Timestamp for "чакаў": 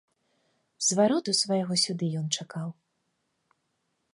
2.41-2.69